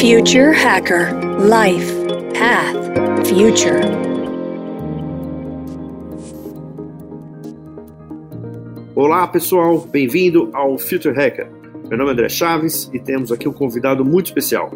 Future 0.00 0.52
Hacker 0.52 1.12
Life 1.42 1.92
Path 2.38 3.26
Future. 3.26 3.80
Olá 8.94 9.26
pessoal, 9.26 9.80
bem-vindo 9.80 10.50
ao 10.52 10.78
Future 10.78 11.12
Hacker. 11.12 11.50
Meu 11.88 11.98
nome 11.98 12.10
é 12.10 12.12
André 12.12 12.28
Chaves 12.28 12.88
e 12.94 13.00
temos 13.00 13.32
aqui 13.32 13.48
um 13.48 13.52
convidado 13.52 14.04
muito 14.04 14.26
especial, 14.26 14.70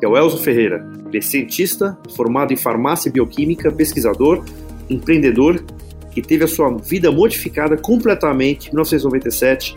que 0.00 0.04
é 0.04 0.08
o 0.08 0.16
Elzo 0.16 0.38
Ferreira. 0.38 0.84
Ele 1.06 1.18
é 1.18 1.20
cientista, 1.20 1.96
formado 2.16 2.52
em 2.52 2.56
farmácia 2.56 3.08
e 3.08 3.12
bioquímica, 3.12 3.70
pesquisador, 3.70 4.44
empreendedor, 4.90 5.62
que 6.10 6.20
teve 6.20 6.42
a 6.42 6.48
sua 6.48 6.76
vida 6.76 7.12
modificada 7.12 7.76
completamente 7.76 8.66
em 8.66 8.70
1997, 8.72 9.76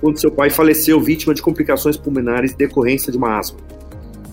quando 0.00 0.18
seu 0.18 0.30
pai 0.30 0.48
faleceu 0.48 0.98
vítima 0.98 1.34
de 1.34 1.42
complicações 1.42 1.98
pulmonares 1.98 2.54
decorrência 2.54 3.12
de 3.12 3.18
uma 3.18 3.38
asma. 3.38 3.58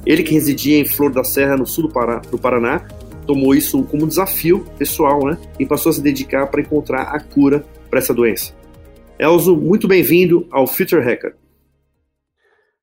Ele 0.08 0.24
que 0.24 0.34
residia 0.34 0.80
em 0.80 0.86
Flor 0.86 1.12
da 1.12 1.21
Serra, 1.21 1.57
no 1.57 1.68
sul 1.68 1.88
do, 1.88 1.93
Pará, 1.93 2.21
do 2.32 2.38
Paraná, 2.38 2.88
tomou 3.25 3.54
isso 3.54 3.84
como 3.84 4.07
desafio 4.07 4.64
pessoal, 4.78 5.25
né? 5.25 5.38
E 5.60 5.65
passou 5.65 5.89
a 5.89 5.93
se 5.93 6.02
dedicar 6.02 6.48
para 6.48 6.61
encontrar 6.61 7.14
a 7.14 7.20
cura 7.20 7.65
para 7.89 8.00
essa 8.00 8.14
doença. 8.14 8.54
Elzo, 9.20 9.57
muito 9.57 9.86
bem-vindo 9.86 10.48
ao 10.50 10.65
Future 10.65 11.04
Hacker. 11.04 11.36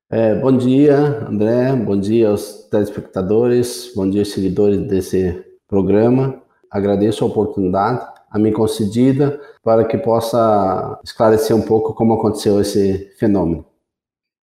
É, 0.07 0.35
bom 0.35 0.55
dia, 0.55 1.25
André. 1.27 1.75
Bom 1.75 1.99
dia 1.99 2.29
aos 2.29 2.67
telespectadores. 2.69 3.91
Bom 3.95 4.07
dia, 4.07 4.23
seguidores 4.23 4.79
desse 4.81 5.43
programa. 5.67 6.43
Agradeço 6.69 7.23
a 7.23 7.27
oportunidade 7.27 8.05
a 8.29 8.37
mim 8.37 8.51
concedida 8.51 9.41
para 9.63 9.83
que 9.83 9.97
possa 9.97 10.99
esclarecer 11.03 11.55
um 11.55 11.63
pouco 11.63 11.95
como 11.95 12.13
aconteceu 12.13 12.61
esse 12.61 13.11
fenômeno. 13.17 13.65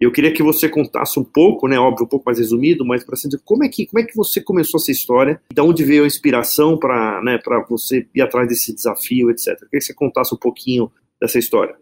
Eu 0.05 0.13
queria 0.13 0.33
que 0.33 0.43
você 0.43 0.69
contasse 0.69 1.19
um 1.19 1.25
pouco, 1.25 1.67
né, 1.67 1.79
óbvio, 1.79 2.05
um 2.05 2.09
pouco 2.09 2.27
mais 2.27 2.39
resumido, 2.39 2.85
mas 2.85 3.03
para 3.03 3.15
dizer 3.15 3.41
como 3.45 3.65
é 3.65 3.69
que 3.69 3.87
como 3.87 4.03
é 4.03 4.07
que 4.07 4.15
você 4.15 4.41
começou 4.41 4.79
essa 4.79 4.93
história, 4.93 5.41
de 5.53 5.61
onde 5.61 5.83
veio 5.83 6.05
a 6.05 6.07
inspiração 6.07 6.77
para, 6.77 7.23
né, 7.23 7.39
para 7.43 7.65
você 7.69 8.07
ir 8.15 8.21
atrás 8.21 8.49
desse 8.49 8.75
desafio, 8.75 9.31
etc. 9.31 9.49
Eu 9.49 9.57
queria 9.57 9.69
que 9.71 9.81
você 9.81 9.95
contasse 9.95 10.35
um 10.35 10.39
pouquinho 10.39 10.91
dessa 11.21 11.39
história. 11.39 11.75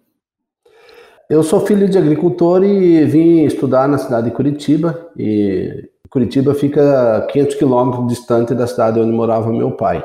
Eu 1.28 1.42
sou 1.42 1.66
filho 1.66 1.88
de 1.88 1.98
agricultor 1.98 2.62
e 2.62 3.04
vim 3.06 3.44
estudar 3.44 3.88
na 3.88 3.98
cidade 3.98 4.30
de 4.30 4.36
Curitiba 4.36 5.10
e 5.16 5.88
Curitiba 6.08 6.54
fica 6.54 7.26
500 7.32 7.54
quilômetros 7.54 8.06
distante 8.06 8.54
da 8.54 8.66
cidade 8.66 9.00
onde 9.00 9.12
morava 9.12 9.50
meu 9.50 9.72
pai. 9.72 10.04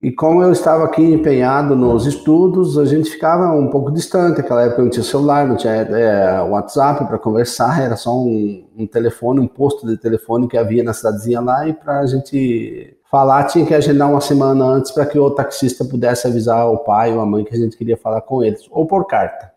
E 0.00 0.12
como 0.12 0.40
eu 0.44 0.52
estava 0.52 0.84
aqui 0.84 1.02
empenhado 1.02 1.74
nos 1.74 2.06
estudos, 2.06 2.78
a 2.78 2.84
gente 2.84 3.10
ficava 3.10 3.50
um 3.50 3.68
pouco 3.68 3.90
distante. 3.90 4.38
Naquela 4.38 4.62
época 4.62 4.82
não 4.82 4.90
tinha 4.90 5.02
celular, 5.02 5.44
não 5.44 5.56
tinha 5.56 5.72
é, 5.72 6.40
WhatsApp 6.40 7.04
para 7.06 7.18
conversar, 7.18 7.82
era 7.82 7.96
só 7.96 8.16
um, 8.16 8.64
um, 8.76 8.86
telefone, 8.86 9.40
um 9.40 9.48
posto 9.48 9.84
de 9.88 9.96
telefone 9.96 10.46
que 10.46 10.56
havia 10.56 10.84
na 10.84 10.92
cidadezinha 10.92 11.40
lá. 11.40 11.66
E 11.66 11.72
para 11.72 11.98
a 11.98 12.06
gente 12.06 12.96
falar, 13.10 13.44
tinha 13.44 13.66
que 13.66 13.74
agendar 13.74 14.08
uma 14.08 14.20
semana 14.20 14.64
antes 14.64 14.92
para 14.92 15.04
que 15.04 15.18
o 15.18 15.32
taxista 15.32 15.84
pudesse 15.84 16.28
avisar 16.28 16.70
o 16.70 16.78
pai 16.78 17.12
ou 17.12 17.20
a 17.20 17.26
mãe 17.26 17.44
que 17.44 17.54
a 17.54 17.58
gente 17.58 17.76
queria 17.76 17.96
falar 17.96 18.20
com 18.20 18.44
eles, 18.44 18.68
ou 18.70 18.86
por 18.86 19.04
carta. 19.04 19.50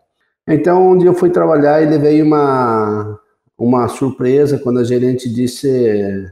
Então, 0.48 0.90
um 0.90 0.98
dia 0.98 1.08
eu 1.08 1.14
fui 1.14 1.30
trabalhar 1.30 1.80
e 1.80 1.86
levei 1.86 2.20
uma, 2.20 3.16
uma 3.56 3.86
surpresa 3.86 4.58
quando 4.58 4.80
a 4.80 4.84
gerente 4.84 5.32
disse 5.32 6.28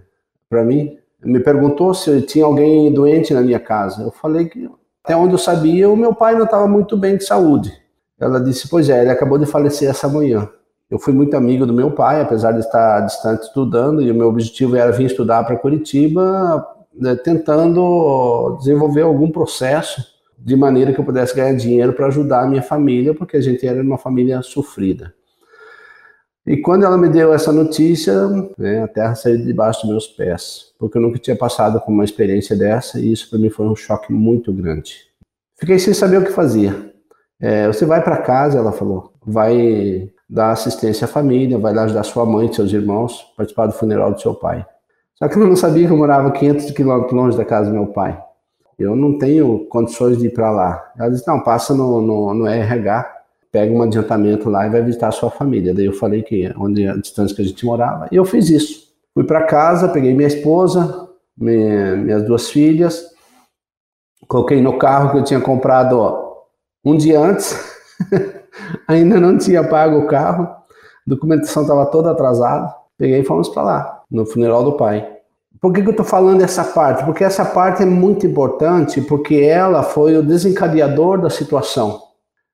para 0.48 0.64
mim 0.64 0.98
me 1.22 1.40
perguntou 1.40 1.92
se 1.92 2.22
tinha 2.22 2.44
alguém 2.44 2.92
doente 2.92 3.34
na 3.34 3.40
minha 3.40 3.60
casa. 3.60 4.02
Eu 4.02 4.10
falei 4.10 4.46
que, 4.46 4.68
até 5.04 5.16
onde 5.16 5.34
eu 5.34 5.38
sabia, 5.38 5.88
o 5.88 5.96
meu 5.96 6.14
pai 6.14 6.34
não 6.34 6.44
estava 6.44 6.66
muito 6.66 6.96
bem 6.96 7.16
de 7.16 7.24
saúde. 7.24 7.72
Ela 8.18 8.40
disse: 8.40 8.68
Pois 8.68 8.88
é, 8.88 9.00
ele 9.02 9.10
acabou 9.10 9.38
de 9.38 9.46
falecer 9.46 9.88
essa 9.88 10.08
manhã. 10.08 10.48
Eu 10.91 10.98
fui 10.98 11.12
muito 11.12 11.36
amigo 11.36 11.64
do 11.64 11.72
meu 11.72 11.92
pai, 11.92 12.20
apesar 12.20 12.52
de 12.52 12.60
estar 12.60 13.00
distante 13.00 13.44
estudando, 13.44 14.02
e 14.02 14.10
o 14.10 14.14
meu 14.14 14.28
objetivo 14.28 14.76
era 14.76 14.91
vir 14.91 15.06
estudar 15.06 15.44
para 15.44 15.56
Curitiba, 15.56 16.66
né, 16.92 17.14
tentando 17.14 18.56
desenvolver 18.58 19.02
algum 19.02 19.30
processo 19.30 20.04
de 20.36 20.56
maneira 20.56 20.92
que 20.92 20.98
eu 20.98 21.04
pudesse 21.04 21.36
ganhar 21.36 21.54
dinheiro 21.54 21.92
para 21.92 22.06
ajudar 22.06 22.42
a 22.42 22.47
minha 22.47 22.62
família, 22.62 23.14
porque 23.14 23.36
a 23.36 23.41
gente 23.41 23.66
era 23.66 23.80
uma 23.80 23.98
família 23.98 24.42
sofrida. 24.42 25.14
E 26.47 26.56
quando 26.56 26.84
ela 26.84 26.97
me 26.97 27.09
deu 27.09 27.33
essa 27.33 27.53
notícia, 27.53 28.27
né, 28.59 28.83
a 28.83 28.89
terra 28.89 29.15
saiu 29.15 29.45
debaixo 29.45 29.83
dos 29.83 29.91
meus 29.91 30.06
pés, 30.06 30.73
porque 30.78 30.97
eu 30.97 31.03
nunca 31.03 31.19
tinha 31.19 31.37
passado 31.37 31.81
por 31.81 31.93
uma 31.93 32.05
experiência 32.05 32.56
dessa 32.56 32.99
e 32.99 33.12
isso 33.12 33.28
para 33.28 33.39
mim 33.39 33.51
foi 33.51 33.67
um 33.67 33.77
choque 33.77 34.12
muito 34.12 34.53
grande. 34.53 35.11
Fiquei 35.59 35.78
sem 35.78 35.93
saber 35.93 36.19
o 36.19 36.25
que 36.25 36.33
fazia. 36.33 36.91
É, 37.39 37.67
você 37.67 37.84
vai 37.84 38.03
para 38.03 38.17
casa, 38.19 38.59
ela 38.59 38.73
falou, 38.73 39.12
vai 39.25 40.11
dar 40.28 40.53
assistência 40.53 41.05
à 41.05 41.09
família, 41.09 41.59
vai 41.59 41.75
lá 41.75 41.84
ajudar 41.84 42.03
sua 42.05 42.25
mãe 42.25 42.53
seus 42.53 42.72
irmãos, 42.72 43.33
participar 43.37 43.67
do 43.67 43.72
funeral 43.72 44.12
do 44.12 44.21
seu 44.21 44.34
pai. 44.34 44.65
Só 45.17 45.28
que 45.28 45.37
eu 45.37 45.47
não 45.47 45.57
sabia 45.57 45.87
que 45.87 45.93
eu 45.93 45.97
morava 45.99 46.31
500 46.31 46.71
quilômetros 46.71 47.12
longe 47.12 47.37
da 47.37 47.45
casa 47.45 47.69
do 47.69 47.75
meu 47.75 47.89
pai. 47.89 48.19
Eu 48.78 48.97
não 48.97 49.19
tenho 49.19 49.67
condições 49.67 50.17
de 50.17 50.28
ir 50.28 50.31
para 50.31 50.51
lá. 50.51 50.93
Ela 50.99 51.11
disse, 51.11 51.27
não, 51.28 51.41
passa 51.41 51.75
no, 51.75 52.01
no, 52.01 52.33
no 52.33 52.47
RH, 52.47 53.19
pega 53.53 53.72
um 53.72 53.83
adiantamento 53.83 54.49
lá 54.49 54.66
e 54.66 54.71
vai 54.71 54.83
visitar 54.83 55.09
a 55.09 55.12
sua 55.12 55.31
família. 55.31 55.75
Daí 55.75 55.87
eu 55.87 55.93
falei 55.93 56.22
que 56.22 56.53
onde 56.56 56.87
a 56.87 56.97
distância 56.97 57.34
que 57.34 57.43
a 57.43 57.44
gente 57.44 57.65
morava, 57.65 58.09
e 58.11 58.16
eu 58.16 58.25
fiz 58.25 58.49
isso. 58.49 58.91
Fui 59.12 59.25
para 59.25 59.43
casa, 59.43 59.88
peguei 59.88 60.15
minha 60.15 60.28
esposa, 60.28 61.09
minha, 61.37 61.97
minhas 61.97 62.22
duas 62.25 62.49
filhas, 62.49 63.05
coloquei 64.28 64.60
no 64.62 64.78
carro 64.78 65.10
que 65.10 65.19
eu 65.19 65.25
tinha 65.25 65.41
comprado 65.41 65.99
ó, 65.99 66.44
um 66.84 66.97
dia 66.97 67.19
antes, 67.19 67.59
ainda 68.87 69.19
não 69.19 69.37
tinha 69.37 69.66
pago 69.66 69.99
o 69.99 70.06
carro, 70.06 70.44
a 70.44 70.60
documentação 71.06 71.62
estava 71.62 71.87
toda 71.87 72.12
atrasada. 72.12 72.72
Peguei 72.97 73.21
e 73.21 73.25
fomos 73.25 73.49
para 73.49 73.62
lá, 73.62 74.03
no 74.10 74.27
funeral 74.27 74.62
do 74.62 74.77
pai. 74.77 75.10
Por 75.59 75.72
que, 75.72 75.81
que 75.81 75.89
eu 75.89 75.93
estou 75.93 76.05
falando 76.05 76.43
essa 76.43 76.62
parte? 76.62 77.05
Porque 77.05 77.25
essa 77.25 77.44
parte 77.44 77.83
é 77.83 77.87
muito 77.87 78.27
importante, 78.27 79.00
porque 79.00 79.37
ela 79.37 79.83
foi 79.83 80.16
o 80.16 80.22
desencadeador 80.22 81.21
da 81.21 81.31
situação. 81.31 82.09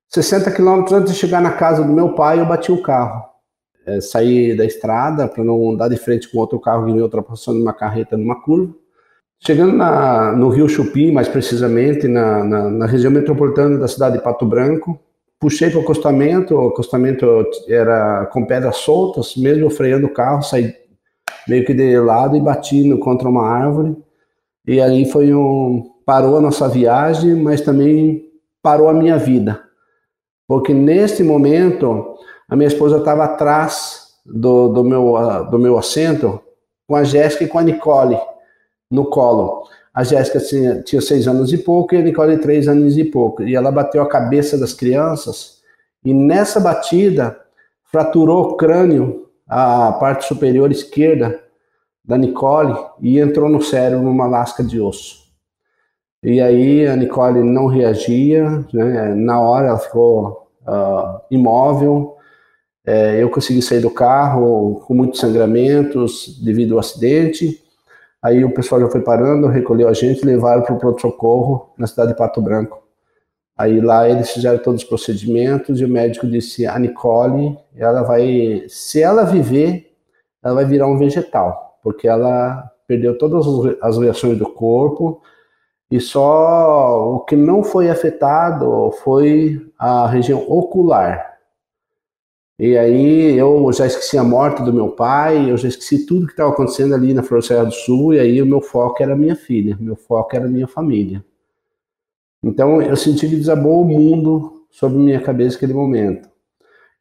60 0.09 0.51
quilômetros 0.53 0.93
antes 0.93 1.13
de 1.13 1.19
chegar 1.19 1.41
na 1.41 1.53
casa 1.53 1.83
do 1.83 1.93
meu 1.93 2.15
pai, 2.15 2.41
eu 2.41 2.47
bati 2.47 2.71
o 2.71 2.83
carro. 2.83 3.25
É, 3.87 4.01
saí 4.01 4.57
da 4.57 4.65
estrada 4.65 5.29
para 5.29 5.45
não 5.45 5.77
dar 5.77 5.89
de 5.89 5.97
frente 5.97 6.31
com 6.31 6.39
outro 6.39 6.59
carro 6.59 6.87
que 6.87 6.93
me 6.93 7.01
ultrapassando 7.01 7.61
uma 7.61 7.73
carreta 7.73 8.17
numa 8.17 8.41
curva. 8.43 8.75
Chegando 9.39 9.77
na, 9.77 10.33
no 10.33 10.49
Rio 10.49 10.69
Chupi, 10.69 11.13
mais 11.13 11.29
precisamente, 11.29 12.09
na, 12.09 12.43
na, 12.43 12.71
na, 12.71 12.87
região 12.87 13.13
metropolitana 13.13 13.79
da 13.79 13.87
cidade 13.87 14.17
de 14.17 14.25
Pato 14.25 14.47
Branco, 14.47 14.99
puxei 15.39 15.69
para 15.71 15.79
o 15.79 15.83
acostamento, 15.83 16.55
o 16.55 16.69
acostamento 16.69 17.45
era 17.69 18.27
com 18.33 18.47
pedras 18.47 18.77
soltas, 18.79 19.37
mesmo 19.37 19.69
freando 19.69 20.07
o 20.07 20.13
carro, 20.13 20.43
saí 20.43 20.75
meio 21.47 21.65
que 21.65 21.75
de 21.75 21.99
lado 22.01 22.37
e 22.37 22.41
bati 22.41 22.89
contra 22.99 23.29
uma 23.29 23.47
árvore. 23.47 23.97
E 24.67 24.81
aí 24.81 25.05
foi 25.05 25.35
um. 25.35 25.93
parou 26.05 26.39
a 26.39 26.41
nossa 26.41 26.69
viagem, 26.69 27.35
mas 27.35 27.61
também 27.61 28.25
parou 28.63 28.89
a 28.89 28.95
minha 28.95 29.19
vida 29.19 29.66
porque 30.47 30.73
neste 30.73 31.23
momento 31.23 32.17
a 32.49 32.55
minha 32.55 32.69
esposa 32.69 32.99
estava 32.99 33.25
atrás 33.25 34.15
do, 34.25 34.69
do, 34.69 34.85
meu, 34.85 35.15
do 35.51 35.59
meu 35.59 35.79
assento 35.79 36.41
com 36.87 36.95
a 36.95 37.05
Jéssica 37.05 37.45
e 37.45 37.49
com 37.49 37.59
a 37.59 37.63
Nicole 37.63 38.19
no 38.91 39.07
colo. 39.07 39.65
A 39.93 40.05
Jéssica 40.05 40.39
tinha, 40.41 40.83
tinha 40.83 41.01
seis 41.01 41.27
anos 41.27 41.53
e 41.53 41.59
pouco 41.59 41.95
e 41.95 41.99
a 41.99 42.03
Nicole 42.03 42.39
três 42.39 42.69
anos 42.69 42.97
e 42.97 43.05
pouco. 43.05 43.43
E 43.43 43.57
ela 43.57 43.73
bateu 43.73 44.03
a 44.03 44.09
cabeça 44.09 44.57
das 44.57 44.73
crianças 44.73 45.57
e 46.05 46.15
nessa 46.15 46.61
batida 46.61 47.37
fraturou 47.85 48.51
o 48.51 48.57
crânio, 48.57 49.27
a 49.49 49.93
parte 49.93 50.25
superior 50.25 50.71
esquerda 50.71 51.41
da 52.05 52.17
Nicole 52.17 52.77
e 53.01 53.19
entrou 53.19 53.49
no 53.49 53.61
cérebro 53.61 54.05
numa 54.05 54.27
lasca 54.27 54.63
de 54.63 54.81
osso. 54.81 55.26
E 56.27 56.41
aí 56.41 56.85
a 56.85 56.97
Nicole 56.97 57.41
não 57.45 57.67
reagia, 57.67 58.65
né? 58.73 59.15
na 59.15 59.41
hora 59.41 59.69
ela 59.69 59.79
ficou 59.79 60.49
uh, 60.67 61.21
imóvel. 61.31 62.17
É, 62.85 63.23
eu 63.23 63.31
consegui 63.31 63.63
sair 63.63 63.79
do 63.79 63.91
carro 63.91 64.83
com 64.85 64.93
muitos 64.93 65.21
sangramentos 65.21 66.37
devido 66.45 66.75
ao 66.75 66.81
acidente. 66.81 67.63
Aí 68.21 68.45
o 68.45 68.53
pessoal 68.53 68.81
já 68.81 68.89
foi 68.89 69.03
parando, 69.03 69.47
recolheu 69.47 69.89
a 69.89 69.93
gente 69.93 70.27
levaram 70.27 70.63
para 70.63 70.75
o 70.75 70.79
pronto-socorro 70.81 71.71
na 71.79 71.87
cidade 71.87 72.11
de 72.11 72.19
Pato 72.19 72.43
Branco. 72.43 72.83
Aí 73.57 73.81
lá 73.81 74.09
eles 74.09 74.29
fizeram 74.29 74.59
todos 74.59 74.83
os 74.83 74.89
procedimentos 74.89 75.81
e 75.81 75.85
o 75.85 75.89
médico 75.89 76.27
disse: 76.27 76.67
a 76.67 76.77
Nicole, 76.77 77.57
ela 77.77 78.03
vai, 78.03 78.65
se 78.69 79.01
ela 79.01 79.23
viver, 79.23 79.93
ela 80.43 80.57
vai 80.57 80.65
virar 80.65 80.89
um 80.89 80.99
vegetal, 80.99 81.79
porque 81.85 82.09
ela 82.09 82.69
perdeu 82.89 83.17
todas 83.17 83.47
as 83.81 83.97
reações 83.97 84.37
do 84.37 84.47
corpo, 84.47 85.23
e 85.91 86.01
só 86.01 87.15
o 87.15 87.21
que 87.21 87.37
não 87.37 87.63
foi 87.63 87.89
afetado 87.89 88.91
foi 89.05 89.65
a 89.79 90.07
região 90.07 90.45
ocular. 90.49 91.37
E 92.59 92.77
aí 92.77 93.37
eu 93.37 93.71
já 93.73 93.87
esqueci 93.87 94.17
a 94.17 94.25
morte 94.25 94.63
do 94.63 94.73
meu 94.73 94.89
pai, 94.91 95.51
eu 95.51 95.57
já 95.59 95.69
esqueci 95.69 96.07
tudo 96.07 96.27
que 96.27 96.33
estava 96.33 96.51
acontecendo 96.51 96.95
ali 96.95 97.13
na 97.13 97.23
Floresta 97.23 97.65
do 97.65 97.73
Sul, 97.73 98.15
e 98.15 98.19
aí 98.19 98.41
o 98.41 98.47
meu 98.47 98.63
foco 98.63 99.03
era 99.03 99.15
minha 99.15 99.37
filha, 99.37 99.77
meu 99.79 99.95
foco 99.95 100.35
era 100.35 100.49
minha 100.49 100.67
família. 100.67 101.23
Então 102.43 102.81
eu 102.81 102.97
senti 102.97 103.29
que 103.29 103.37
desabou 103.37 103.83
o 103.83 103.85
mundo 103.85 104.65
sobre 104.71 104.99
minha 104.99 105.21
cabeça 105.21 105.57
naquele 105.57 105.75
momento. 105.75 106.29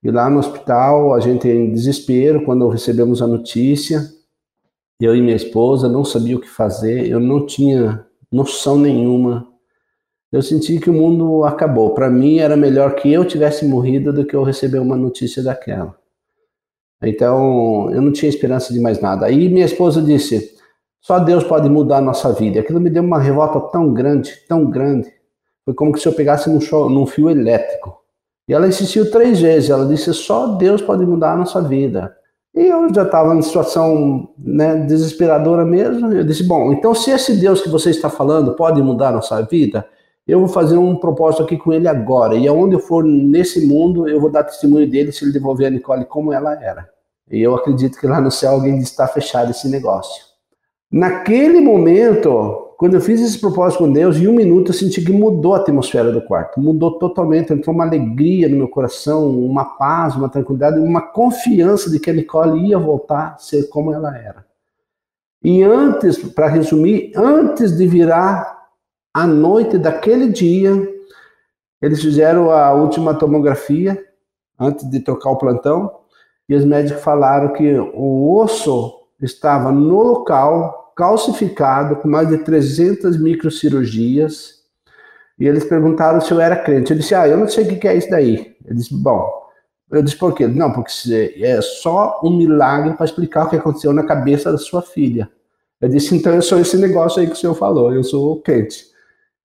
E 0.04 0.12
lá 0.12 0.30
no 0.30 0.40
hospital, 0.40 1.14
a 1.14 1.20
gente 1.20 1.48
em 1.48 1.72
desespero, 1.72 2.44
quando 2.46 2.68
recebemos 2.68 3.22
a 3.22 3.28
notícia, 3.28 4.02
Eu 5.00 5.16
e 5.16 5.22
minha 5.22 5.36
esposa 5.36 5.90
não 5.90 6.06
sabia 6.06 6.38
o 6.38 6.40
que 6.40 6.48
fazer, 6.48 7.10
eu 7.10 7.20
não 7.20 7.46
tinha 7.46 8.06
noção 8.36 8.78
nenhuma. 8.78 9.48
Eu 10.30 10.42
senti 10.42 10.78
que 10.78 10.90
o 10.90 10.94
mundo 10.94 11.46
acabou. 11.46 11.94
Para 11.94 12.10
mim 12.10 12.40
era 12.40 12.58
melhor 12.58 12.96
que 12.96 13.12
eu 13.12 13.24
tivesse 13.24 13.66
morrido 13.66 14.12
do 14.12 14.26
que 14.26 14.36
eu 14.36 14.44
receber 14.44 14.80
uma 14.80 14.98
notícia 14.98 15.42
daquela. 15.42 15.96
Então, 17.02 17.90
eu 17.92 18.02
não 18.02 18.12
tinha 18.12 18.28
esperança 18.28 18.74
de 18.74 18.80
mais 18.82 19.00
nada. 19.00 19.26
Aí 19.28 19.48
minha 19.48 19.66
esposa 19.66 20.02
disse: 20.02 20.54
"Só 21.00 21.20
Deus 21.20 21.46
pode 21.46 21.70
mudar 21.70 21.98
a 21.98 22.02
nossa 22.02 22.34
vida". 22.34 22.60
Aquilo 22.60 22.82
me 22.82 22.90
deu 22.90 23.04
uma 23.04 23.20
revolta 23.20 23.60
tão 23.72 23.94
grande, 23.94 24.34
tão 24.50 24.70
grande. 24.70 25.10
Foi 25.64 25.74
como 25.74 25.98
se 25.98 26.06
eu 26.06 26.14
pegasse 26.14 26.50
num, 26.50 26.60
show, 26.60 26.90
num 26.90 27.06
fio 27.06 27.30
elétrico. 27.30 28.02
E 28.50 28.54
ela 28.54 28.68
insistiu 28.68 29.10
três 29.10 29.40
vezes. 29.40 29.70
Ela 29.70 29.88
disse: 29.88 30.14
"Só 30.14 30.48
Deus 30.58 30.81
pode 30.81 31.06
mudar 31.06 31.34
a 31.34 31.38
nossa 31.38 31.62
vida". 31.62 32.14
E 32.56 32.68
eu 32.68 32.94
já 32.94 33.04
estava 33.04 33.36
em 33.36 33.42
situação 33.42 34.30
né, 34.38 34.75
desesperadora 34.75 35.66
mesmo. 35.66 36.12
Eu 36.13 36.24
disse: 36.24 36.44
Bom, 36.44 36.72
então 36.72 36.96
se 36.96 37.12
esse 37.12 37.36
Deus 37.36 37.62
que 37.62 37.69
você 37.69 37.90
está 37.90 38.10
falando 38.10 38.56
pode 38.56 38.81
mudar 38.81 39.10
a 39.10 39.13
nossa 39.13 39.42
vida, 39.42 39.86
eu 40.25 40.40
vou 40.40 40.48
fazer 40.48 40.78
um 40.78 40.96
propósito 40.96 41.44
aqui 41.44 41.57
com 41.57 41.74
ele 41.74 41.88
agora. 41.88 42.36
E 42.36 42.48
aonde 42.48 42.75
eu 42.75 42.80
for 42.80 43.04
nesse 43.04 43.68
mundo, 43.68 44.07
eu 44.07 44.22
vou 44.22 44.31
dar 44.31 44.44
testemunho 44.44 44.90
dele 44.90 45.12
se 45.12 45.25
ele 45.25 45.34
devolver 45.34 45.68
a 45.68 45.69
Nicole 45.69 46.06
como 46.06 46.31
ela 46.31 46.54
era. 46.63 46.90
E 47.30 47.42
eu 47.42 47.54
acredito 47.54 48.00
que 48.00 48.07
lá 48.07 48.22
no 48.22 48.31
céu 48.31 48.52
alguém 48.52 48.78
está 48.80 49.06
fechado 49.07 49.52
esse 49.52 49.68
negócio. 49.68 50.24
Naquele 50.90 51.60
momento, 51.60 52.65
quando 52.77 52.95
eu 52.95 53.01
fiz 53.01 53.22
esse 53.22 53.39
propósito 53.39 53.80
com 53.80 53.92
Deus, 53.92 54.18
em 54.18 54.27
um 54.27 54.33
minuto 54.33 54.69
eu 54.69 54.74
senti 54.74 55.01
que 55.01 55.12
mudou 55.12 55.56
a 55.56 55.60
atmosfera 55.60 56.12
do 56.12 56.22
quarto. 56.22 56.60
Mudou 56.60 57.00
totalmente. 57.00 57.54
Entrou 57.54 57.74
uma 57.74 57.86
alegria 57.86 58.50
no 58.50 58.57
meu 58.57 58.68
coração, 58.68 59.30
uma 59.30 59.63
paz, 59.63 60.16
uma 60.16 60.27
tranquilidade, 60.27 60.80
uma 60.80 61.01
confiança 61.01 61.89
de 61.89 62.00
que 62.00 62.10
a 62.10 62.13
Nicole 62.13 62.68
ia 62.68 62.77
voltar 62.77 63.36
a 63.36 63.38
ser 63.38 63.69
como 63.69 63.94
ela 63.94 64.16
era. 64.18 64.45
E 65.42 65.63
antes, 65.63 66.18
para 66.18 66.48
resumir, 66.48 67.13
antes 67.16 67.77
de 67.77 67.88
virar 67.88 68.66
a 69.13 69.25
noite 69.25 69.78
daquele 69.78 70.28
dia, 70.28 70.71
eles 71.81 72.01
fizeram 72.01 72.51
a 72.51 72.74
última 72.74 73.13
tomografia, 73.13 74.04
antes 74.60 74.89
de 74.89 75.00
trocar 75.00 75.30
o 75.30 75.38
plantão, 75.38 75.92
e 76.50 76.56
os 76.56 76.66
médicos 76.66 77.01
falaram 77.01 77.54
que 77.54 77.78
o 77.94 78.36
osso 78.38 79.01
estava 79.21 79.71
no 79.71 80.01
local 80.01 80.85
calcificado, 80.95 81.97
com 81.97 82.07
mais 82.07 82.30
de 82.30 82.38
300 82.39 83.19
microcirurgias. 83.19 84.56
E 85.38 85.45
eles 85.45 85.65
perguntaram 85.65 86.21
se 86.21 86.31
eu 86.31 86.39
era 86.39 86.56
crente. 86.56 86.92
Eu 86.92 86.97
disse, 86.97 87.13
ah, 87.13 87.27
eu 87.27 87.38
não 87.38 87.47
sei 87.47 87.65
o 87.65 87.80
que 87.80 87.88
é 87.88 87.95
isso 87.95 88.09
daí. 88.09 88.56
Ele 88.65 88.75
disse, 88.75 88.94
bom, 88.94 89.30
eu 89.92 90.01
disse, 90.01 90.18
por 90.18 90.33
quê? 90.33 90.47
Não, 90.47 90.71
porque 90.71 91.36
é 91.42 91.62
só 91.62 92.21
um 92.24 92.36
milagre 92.36 92.94
para 92.94 93.06
explicar 93.06 93.45
o 93.45 93.50
que 93.50 93.56
aconteceu 93.56 93.94
na 93.94 94.03
cabeça 94.03 94.51
da 94.51 94.57
sua 94.57 94.81
filha. 94.81 95.30
Eu 95.81 95.89
disse, 95.89 96.15
então 96.15 96.33
eu 96.33 96.42
sou 96.42 96.59
esse 96.59 96.77
negócio 96.77 97.21
aí 97.21 97.27
que 97.27 97.33
o 97.33 97.36
senhor 97.38 97.53
falou, 97.56 97.94
eu 97.94 98.03
sou 98.03 98.42
crente. 98.42 98.86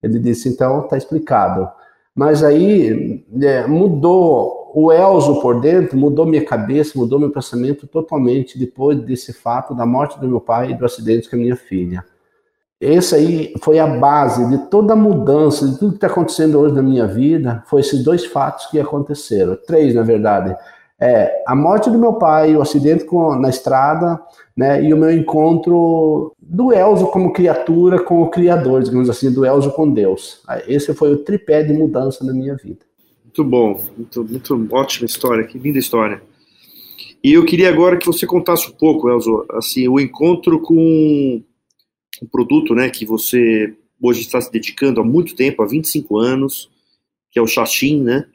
Ele 0.02 0.18
disse, 0.18 0.48
então 0.48 0.84
está 0.84 0.96
explicado. 0.96 1.68
Mas 2.14 2.42
aí 2.42 3.24
é, 3.42 3.66
mudou 3.66 4.59
o 4.74 4.92
Elzo 4.92 5.40
por 5.40 5.60
dentro 5.60 5.96
mudou 5.96 6.26
minha 6.26 6.44
cabeça, 6.44 6.98
mudou 6.98 7.18
meu 7.18 7.30
pensamento 7.30 7.86
totalmente 7.86 8.58
depois 8.58 8.98
desse 9.00 9.32
fato 9.32 9.74
da 9.74 9.84
morte 9.84 10.18
do 10.20 10.28
meu 10.28 10.40
pai 10.40 10.70
e 10.70 10.74
do 10.74 10.84
acidente 10.84 11.28
com 11.28 11.36
a 11.36 11.38
minha 11.38 11.56
filha. 11.56 12.04
Esse 12.80 13.14
aí 13.14 13.54
foi 13.60 13.78
a 13.78 13.86
base 13.86 14.48
de 14.48 14.70
toda 14.70 14.94
a 14.94 14.96
mudança, 14.96 15.68
de 15.68 15.78
tudo 15.78 15.90
que 15.90 15.96
está 15.98 16.06
acontecendo 16.06 16.58
hoje 16.58 16.74
na 16.74 16.82
minha 16.82 17.06
vida, 17.06 17.62
foi 17.66 17.82
esses 17.82 18.02
dois 18.02 18.24
fatos 18.24 18.66
que 18.66 18.80
aconteceram. 18.80 19.58
Três, 19.66 19.94
na 19.94 20.02
verdade. 20.02 20.56
É, 20.98 21.42
a 21.46 21.54
morte 21.54 21.90
do 21.90 21.98
meu 21.98 22.14
pai, 22.14 22.56
o 22.56 22.62
acidente 22.62 23.04
com, 23.04 23.34
na 23.34 23.50
estrada, 23.50 24.20
né, 24.56 24.82
e 24.82 24.94
o 24.94 24.96
meu 24.96 25.10
encontro 25.10 26.34
do 26.40 26.72
Elzo 26.72 27.06
como 27.08 27.32
criatura 27.32 28.02
com 28.02 28.22
o 28.22 28.30
Criador, 28.30 28.82
digamos 28.82 29.10
assim, 29.10 29.32
do 29.32 29.44
Elzo 29.44 29.72
com 29.72 29.90
Deus. 29.90 30.42
Esse 30.66 30.94
foi 30.94 31.12
o 31.12 31.24
tripé 31.24 31.62
de 31.62 31.72
mudança 31.72 32.24
na 32.24 32.32
minha 32.32 32.54
vida. 32.54 32.89
Muito 33.30 33.44
bom, 33.44 33.80
muito, 33.96 34.24
muito 34.24 34.74
ótima 34.74 35.06
história, 35.06 35.46
que 35.46 35.56
linda 35.56 35.78
história. 35.78 36.20
E 37.22 37.32
eu 37.32 37.44
queria 37.44 37.68
agora 37.68 37.96
que 37.96 38.04
você 38.04 38.26
contasse 38.26 38.68
um 38.68 38.72
pouco, 38.72 39.08
Elzo, 39.08 39.46
assim, 39.50 39.86
o 39.86 40.00
encontro 40.00 40.60
com 40.60 41.40
um 42.20 42.26
produto, 42.26 42.74
né, 42.74 42.90
que 42.90 43.06
você 43.06 43.72
hoje 44.02 44.22
está 44.22 44.40
se 44.40 44.50
dedicando 44.50 45.00
há 45.00 45.04
muito 45.04 45.36
tempo, 45.36 45.62
há 45.62 45.66
25 45.66 46.18
anos, 46.18 46.68
que 47.30 47.38
é 47.38 47.42
o 47.42 47.46
Xaxim, 47.46 48.02
né? 48.02 48.26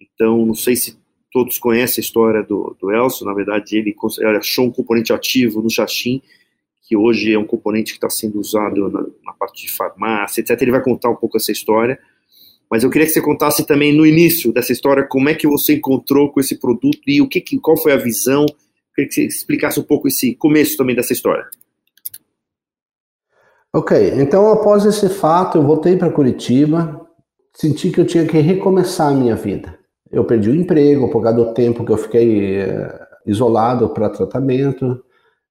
Então, 0.00 0.46
não 0.46 0.54
sei 0.54 0.76
se 0.76 0.96
todos 1.32 1.58
conhecem 1.58 2.00
a 2.00 2.04
história 2.04 2.42
do, 2.44 2.76
do 2.80 2.92
Elcio, 2.92 3.26
na 3.26 3.34
verdade, 3.34 3.76
ele, 3.76 3.96
achou 4.38 4.66
um 4.66 4.70
componente 4.70 5.12
ativo 5.12 5.60
no 5.60 5.68
Xaxim, 5.68 6.22
que 6.86 6.96
hoje 6.96 7.32
é 7.32 7.38
um 7.38 7.44
componente 7.44 7.90
que 7.90 7.96
está 7.96 8.08
sendo 8.08 8.38
usado 8.38 8.88
na, 8.88 9.04
na 9.24 9.32
parte 9.32 9.66
de 9.66 9.72
farmácia, 9.72 10.40
etc. 10.40 10.62
Ele 10.62 10.70
vai 10.70 10.82
contar 10.82 11.10
um 11.10 11.16
pouco 11.16 11.36
essa 11.36 11.50
história. 11.50 11.98
Mas 12.70 12.84
eu 12.84 12.90
queria 12.90 13.06
que 13.06 13.12
você 13.12 13.22
contasse 13.22 13.66
também 13.66 13.96
no 13.96 14.06
início 14.06 14.52
dessa 14.52 14.72
história 14.72 15.06
como 15.06 15.28
é 15.28 15.34
que 15.34 15.46
você 15.46 15.74
encontrou 15.74 16.30
com 16.30 16.38
esse 16.38 16.56
produto 16.56 17.00
e 17.06 17.20
o 17.20 17.28
que, 17.28 17.40
qual 17.58 17.76
foi 17.76 17.92
a 17.92 17.96
visão. 17.96 18.42
Eu 18.42 18.94
queria 18.94 19.08
que 19.08 19.14
você 19.14 19.26
explicasse 19.26 19.80
um 19.80 19.84
pouco 19.84 20.08
esse 20.08 20.34
começo 20.34 20.76
também 20.76 20.94
dessa 20.94 21.12
história. 21.12 21.46
Ok, 23.74 24.12
então 24.16 24.50
após 24.50 24.84
esse 24.84 25.08
fato 25.08 25.58
eu 25.58 25.62
voltei 25.62 25.96
para 25.96 26.10
Curitiba, 26.10 27.06
senti 27.54 27.90
que 27.90 28.00
eu 28.00 28.06
tinha 28.06 28.26
que 28.26 28.38
recomeçar 28.38 29.08
a 29.08 29.14
minha 29.14 29.36
vida. 29.36 29.78
Eu 30.10 30.24
perdi 30.24 30.50
o 30.50 30.54
emprego 30.54 31.10
por 31.10 31.22
causa 31.22 31.36
do 31.36 31.54
tempo 31.54 31.84
que 31.84 31.92
eu 31.92 31.98
fiquei 31.98 32.62
uh, 32.62 32.90
isolado 33.26 33.90
para 33.90 34.08
tratamento. 34.08 35.02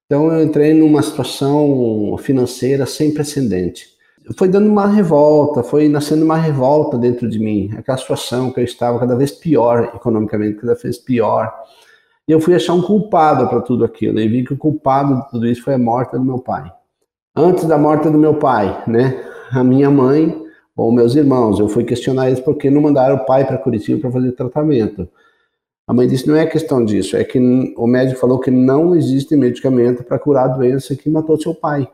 Então 0.05 0.31
eu 0.31 0.43
entrei 0.43 0.73
numa 0.73 1.01
situação 1.01 2.17
financeira 2.17 2.85
sem 2.85 3.13
precedente 3.13 3.96
foi 4.35 4.47
dando 4.47 4.67
uma 4.67 4.87
revolta, 4.87 5.63
foi 5.63 5.87
nascendo 5.87 6.25
uma 6.25 6.35
revolta 6.35 6.97
dentro 6.97 7.29
de 7.29 7.39
mim, 7.39 7.71
aquela 7.77 7.97
situação 7.97 8.51
que 8.51 8.59
eu 8.59 8.63
estava 8.63 8.99
cada 8.99 9.15
vez 9.15 9.31
pior 9.31 9.91
economicamente, 9.95 10.59
cada 10.59 10.75
vez 10.75 10.97
pior. 10.97 11.53
E 12.27 12.31
eu 12.31 12.39
fui 12.39 12.53
achar 12.53 12.73
um 12.73 12.81
culpado 12.81 13.47
para 13.47 13.61
tudo 13.61 13.85
aquilo, 13.85 14.19
e 14.19 14.27
vi 14.27 14.43
que 14.43 14.53
o 14.53 14.57
culpado 14.57 15.15
de 15.15 15.29
tudo 15.29 15.47
isso 15.47 15.63
foi 15.63 15.75
a 15.75 15.77
morte 15.77 16.11
do 16.11 16.23
meu 16.23 16.39
pai. 16.39 16.71
Antes 17.35 17.65
da 17.65 17.77
morte 17.77 18.09
do 18.09 18.17
meu 18.17 18.35
pai, 18.35 18.83
né, 18.87 19.23
a 19.51 19.63
minha 19.63 19.89
mãe 19.89 20.35
ou 20.75 20.91
meus 20.91 21.15
irmãos, 21.15 21.59
eu 21.59 21.69
fui 21.69 21.83
questionar 21.83 22.27
eles 22.27 22.39
por 22.39 22.55
que 22.55 22.69
não 22.69 22.81
mandaram 22.81 23.15
o 23.15 23.25
pai 23.25 23.45
para 23.45 23.57
Curitiba 23.57 24.01
para 24.01 24.11
fazer 24.11 24.31
tratamento. 24.33 25.07
A 25.87 25.93
mãe 25.93 26.07
disse: 26.07 26.27
não 26.27 26.35
é 26.35 26.45
questão 26.45 26.83
disso, 26.83 27.15
é 27.15 27.23
que 27.23 27.39
o 27.77 27.87
médico 27.87 28.19
falou 28.19 28.39
que 28.39 28.51
não 28.51 28.95
existe 28.95 29.35
medicamento 29.35 30.03
para 30.03 30.19
curar 30.19 30.45
a 30.45 30.53
doença 30.55 30.95
que 30.95 31.09
matou 31.09 31.39
seu 31.39 31.55
pai. 31.55 31.87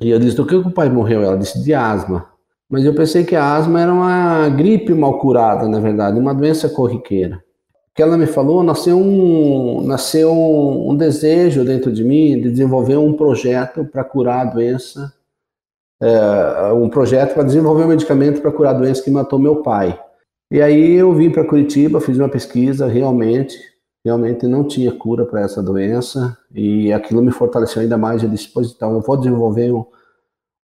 E 0.00 0.10
eu 0.10 0.18
disse, 0.18 0.36
do 0.36 0.46
que 0.46 0.54
o 0.54 0.70
pai 0.70 0.88
morreu? 0.88 1.22
Ela 1.22 1.38
disse, 1.38 1.62
de 1.62 1.72
asma. 1.72 2.26
Mas 2.68 2.84
eu 2.84 2.94
pensei 2.94 3.24
que 3.24 3.36
a 3.36 3.54
asma 3.54 3.80
era 3.80 3.92
uma 3.92 4.48
gripe 4.48 4.92
mal 4.92 5.18
curada, 5.18 5.68
na 5.68 5.78
verdade, 5.78 6.18
uma 6.18 6.34
doença 6.34 6.68
corriqueira. 6.68 7.36
O 7.36 7.94
que 7.94 8.02
ela 8.02 8.18
me 8.18 8.26
falou, 8.26 8.62
nasceu 8.62 8.98
um, 8.98 9.82
nasceu 9.86 10.32
um, 10.32 10.90
um 10.90 10.96
desejo 10.96 11.64
dentro 11.64 11.90
de 11.90 12.04
mim 12.04 12.40
de 12.40 12.50
desenvolver 12.50 12.96
um 12.96 13.14
projeto 13.14 13.84
para 13.84 14.04
curar 14.04 14.40
a 14.40 14.50
doença, 14.50 15.12
é, 16.02 16.72
um 16.72 16.90
projeto 16.90 17.32
para 17.32 17.44
desenvolver 17.44 17.84
um 17.84 17.88
medicamento 17.88 18.42
para 18.42 18.52
curar 18.52 18.74
a 18.74 18.78
doença 18.78 19.02
que 19.02 19.10
matou 19.10 19.38
meu 19.38 19.62
pai. 19.62 19.98
E 20.50 20.60
aí 20.60 20.94
eu 20.94 21.14
vim 21.14 21.30
para 21.30 21.46
Curitiba, 21.46 22.00
fiz 22.00 22.18
uma 22.18 22.28
pesquisa, 22.28 22.86
realmente, 22.86 23.56
realmente 24.06 24.46
não 24.46 24.62
tinha 24.62 24.92
cura 24.92 25.26
para 25.26 25.40
essa 25.40 25.60
doença 25.60 26.38
e 26.54 26.92
aquilo 26.92 27.20
me 27.20 27.32
fortaleceu 27.32 27.82
ainda 27.82 27.98
mais. 27.98 28.22
Eu 28.22 28.28
disse, 28.28 28.48
pois 28.54 28.70
então, 28.70 28.94
eu 28.94 29.00
vou 29.00 29.16
desenvolver 29.16 29.72
um, 29.72 29.84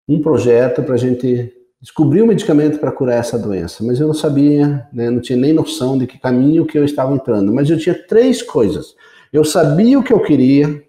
um 0.08 0.22
projeto 0.22 0.80
para 0.84 0.94
a 0.94 0.98
gente 0.98 1.52
descobrir 1.80 2.22
um 2.22 2.28
medicamento 2.28 2.78
para 2.78 2.92
curar 2.92 3.18
essa 3.18 3.36
doença. 3.36 3.82
Mas 3.82 3.98
eu 3.98 4.06
não 4.06 4.14
sabia, 4.14 4.86
né, 4.92 5.10
não 5.10 5.20
tinha 5.20 5.36
nem 5.36 5.52
noção 5.52 5.98
de 5.98 6.06
que 6.06 6.20
caminho 6.20 6.64
que 6.64 6.78
eu 6.78 6.84
estava 6.84 7.12
entrando. 7.12 7.52
Mas 7.52 7.68
eu 7.68 7.76
tinha 7.76 8.00
três 8.06 8.42
coisas. 8.42 8.94
Eu 9.32 9.44
sabia 9.44 9.98
o 9.98 10.04
que 10.04 10.12
eu 10.12 10.20
queria, 10.20 10.80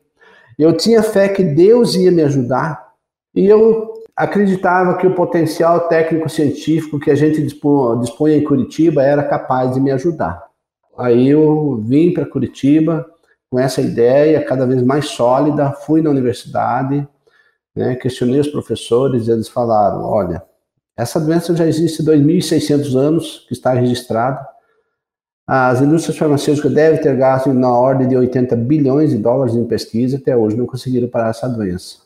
eu 0.59 0.77
tinha 0.77 1.01
fé 1.01 1.29
que 1.29 1.43
Deus 1.43 1.95
ia 1.95 2.11
me 2.11 2.21
ajudar 2.21 2.93
e 3.33 3.47
eu 3.47 3.93
acreditava 4.15 4.95
que 4.97 5.07
o 5.07 5.15
potencial 5.15 5.87
técnico-científico 5.87 6.99
que 6.99 7.09
a 7.09 7.15
gente 7.15 7.41
dispunha 7.41 8.37
em 8.37 8.43
Curitiba 8.43 9.01
era 9.01 9.23
capaz 9.23 9.73
de 9.73 9.81
me 9.81 9.89
ajudar. 9.89 10.52
Aí 10.97 11.29
eu 11.29 11.81
vim 11.83 12.13
para 12.13 12.25
Curitiba 12.25 13.05
com 13.49 13.59
essa 13.59 13.81
ideia 13.81 14.43
cada 14.43 14.65
vez 14.65 14.81
mais 14.81 15.05
sólida, 15.05 15.71
fui 15.71 16.01
na 16.01 16.09
universidade, 16.09 17.07
né, 17.75 17.95
questionei 17.95 18.39
os 18.39 18.47
professores 18.47 19.27
e 19.27 19.31
eles 19.31 19.47
falaram, 19.47 20.03
olha, 20.03 20.43
essa 20.95 21.19
doença 21.19 21.55
já 21.55 21.65
existe 21.65 22.01
há 22.01 22.05
2.600 22.05 22.95
anos, 22.95 23.45
que 23.47 23.53
está 23.53 23.73
registrada. 23.73 24.47
As 25.45 25.81
indústrias 25.81 26.17
farmacêuticas 26.17 26.71
devem 26.71 27.01
ter 27.01 27.15
gasto 27.17 27.51
na 27.53 27.71
ordem 27.71 28.07
de 28.07 28.15
80 28.15 28.55
bilhões 28.55 29.09
de 29.09 29.17
dólares 29.17 29.55
em 29.55 29.65
pesquisa, 29.65 30.17
até 30.17 30.37
hoje 30.37 30.55
não 30.55 30.65
conseguiram 30.65 31.07
parar 31.07 31.29
essa 31.29 31.49
doença. 31.49 31.97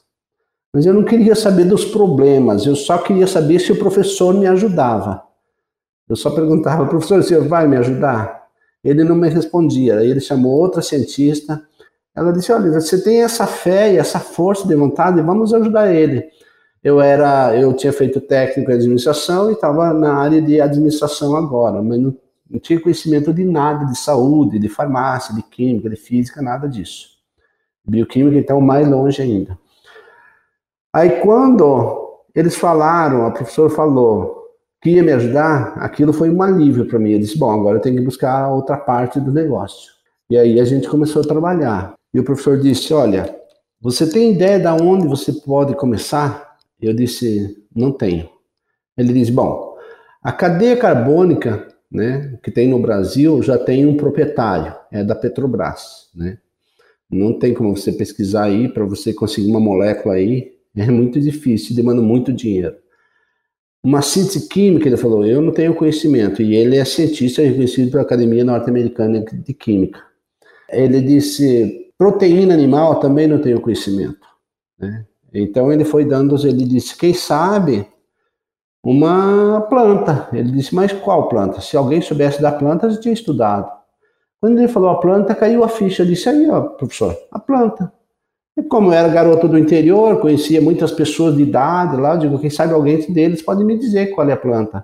Mas 0.73 0.85
eu 0.85 0.93
não 0.93 1.03
queria 1.03 1.35
saber 1.35 1.65
dos 1.65 1.85
problemas, 1.85 2.65
eu 2.65 2.75
só 2.75 2.97
queria 2.97 3.27
saber 3.27 3.59
se 3.59 3.71
o 3.71 3.79
professor 3.79 4.33
me 4.33 4.47
ajudava. 4.47 5.23
Eu 6.09 6.15
só 6.15 6.29
perguntava, 6.29 6.85
professor, 6.85 7.21
senhor 7.23 7.47
vai 7.47 7.67
me 7.67 7.77
ajudar? 7.77 8.46
Ele 8.87 9.03
não 9.03 9.15
me 9.17 9.27
respondia. 9.27 9.97
Aí 9.97 10.09
ele 10.09 10.21
chamou 10.21 10.57
outra 10.57 10.81
cientista, 10.81 11.61
Ela 12.15 12.31
disse: 12.31 12.51
Olha, 12.53 12.71
você 12.71 13.03
tem 13.03 13.21
essa 13.21 13.45
fé 13.45 13.93
e 13.93 13.97
essa 13.97 14.19
força 14.19 14.65
de 14.65 14.75
vontade, 14.75 15.21
vamos 15.21 15.53
ajudar 15.53 15.93
ele. 15.93 16.23
Eu 16.81 17.01
era, 17.01 17.53
eu 17.59 17.73
tinha 17.73 17.91
feito 17.91 18.21
técnico 18.21 18.71
em 18.71 18.75
administração 18.75 19.49
e 19.49 19.53
estava 19.53 19.93
na 19.93 20.13
área 20.13 20.41
de 20.41 20.61
administração 20.61 21.35
agora, 21.35 21.81
mas 21.83 21.99
não, 21.99 22.15
não 22.49 22.59
tinha 22.59 22.79
conhecimento 22.79 23.33
de 23.33 23.43
nada 23.43 23.85
de 23.85 23.97
saúde, 23.97 24.57
de 24.57 24.69
farmácia, 24.69 25.35
de 25.35 25.43
química, 25.43 25.89
de 25.89 25.97
física, 25.97 26.41
nada 26.41 26.69
disso. 26.69 27.09
Bioquímica, 27.85 28.37
então, 28.37 28.61
mais 28.61 28.87
longe 28.87 29.21
ainda. 29.21 29.57
Aí, 30.93 31.19
quando 31.21 32.23
eles 32.33 32.55
falaram, 32.55 33.25
a 33.25 33.31
professora 33.31 33.69
falou 33.69 34.46
que 34.81 34.91
ia 34.91 35.03
me 35.03 35.11
ajudar, 35.11 35.73
aquilo 35.77 36.13
foi 36.13 36.29
um 36.29 36.41
alívio 36.41 36.85
para 36.87 36.99
mim. 36.99 37.11
Eu 37.11 37.19
disse: 37.19 37.37
Bom, 37.37 37.49
agora 37.51 37.77
eu 37.77 37.81
tenho 37.81 37.97
que 37.97 38.03
buscar 38.03 38.49
outra 38.49 38.77
parte 38.77 39.19
do 39.19 39.31
negócio. 39.31 39.91
E 40.29 40.37
aí 40.37 40.59
a 40.59 40.65
gente 40.65 40.87
começou 40.87 41.21
a 41.21 41.25
trabalhar. 41.25 41.93
E 42.13 42.19
o 42.19 42.23
professor 42.23 42.59
disse: 42.59 42.93
Olha, 42.93 43.35
você 43.81 44.09
tem 44.09 44.33
ideia 44.33 44.59
de 44.59 44.83
onde 44.83 45.07
você 45.07 45.31
pode 45.31 45.75
começar? 45.75 46.57
Eu 46.81 46.93
disse: 46.93 47.57
Não 47.75 47.91
tenho. 47.91 48.29
Ele 48.97 49.13
disse: 49.13 49.31
Bom, 49.31 49.75
a 50.21 50.31
cadeia 50.31 50.77
carbônica 50.77 51.67
né, 51.91 52.37
que 52.43 52.51
tem 52.51 52.67
no 52.67 52.79
Brasil 52.79 53.41
já 53.41 53.57
tem 53.57 53.85
um 53.85 53.95
proprietário, 53.95 54.75
é 54.91 55.03
da 55.03 55.15
Petrobras. 55.15 56.09
Né? 56.13 56.37
Não 57.09 57.39
tem 57.39 57.53
como 57.53 57.75
você 57.75 57.91
pesquisar 57.91 58.43
aí 58.43 58.67
para 58.67 58.85
você 58.85 59.13
conseguir 59.13 59.49
uma 59.49 59.59
molécula 59.59 60.15
aí, 60.15 60.51
é 60.75 60.91
muito 60.91 61.19
difícil, 61.19 61.75
demanda 61.75 62.01
muito 62.01 62.31
dinheiro. 62.31 62.75
Uma 63.87 64.01
síntese 64.01 64.49
química, 64.49 64.89
ele 64.89 64.97
falou, 64.97 65.25
eu 65.25 65.41
não 65.41 65.53
tenho 65.53 65.73
conhecimento, 65.73 66.41
e 66.41 66.53
ele 66.53 66.75
é 66.75 66.83
cientista 66.83 67.41
reconhecido 67.41 67.89
pela 67.89 68.03
Academia 68.03 68.43
Norte-Americana 68.43 69.23
de 69.31 69.53
Química. 69.53 70.03
Ele 70.69 70.99
disse, 70.99 71.89
Proteína 71.97 72.53
animal 72.53 72.99
também 72.99 73.27
não 73.27 73.39
tenho 73.39 73.61
conhecimento. 73.61 74.27
Né? 74.77 75.05
Então 75.33 75.71
ele 75.71 75.85
foi 75.85 76.03
dando, 76.03 76.35
ele 76.45 76.65
disse, 76.65 76.97
quem 76.97 77.13
sabe 77.13 77.87
uma 78.83 79.61
planta. 79.69 80.27
Ele 80.33 80.51
disse, 80.51 80.75
mas 80.75 80.91
qual 80.91 81.29
planta? 81.29 81.61
Se 81.61 81.77
alguém 81.77 82.01
soubesse 82.01 82.41
da 82.41 82.51
planta, 82.51 82.89
já 82.89 82.99
tinha 82.99 83.13
estudado. 83.13 83.71
Quando 84.41 84.59
ele 84.59 84.67
falou 84.67 84.89
a 84.89 84.99
planta, 84.99 85.33
caiu 85.33 85.63
a 85.63 85.69
ficha. 85.69 86.03
Eu 86.03 86.07
disse, 86.07 86.27
aí, 86.27 86.49
ó, 86.49 86.59
professor, 86.59 87.17
a 87.31 87.39
planta. 87.39 87.89
E 88.57 88.63
como 88.63 88.89
eu 88.89 88.93
era 88.93 89.07
garoto 89.07 89.47
do 89.47 89.57
interior, 89.57 90.19
conhecia 90.19 90.59
muitas 90.59 90.91
pessoas 90.91 91.35
de 91.35 91.43
idade 91.43 91.95
lá, 91.95 92.15
eu 92.15 92.19
digo, 92.19 92.39
quem 92.39 92.49
sabe 92.49 92.73
alguém 92.73 92.99
deles 93.11 93.43
pode 93.43 93.63
me 93.63 93.77
dizer 93.77 94.07
qual 94.07 94.27
é 94.27 94.33
a 94.33 94.37
planta. 94.37 94.83